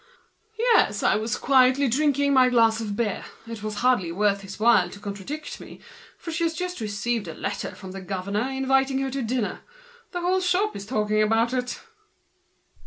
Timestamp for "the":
7.91-8.01, 10.11-10.21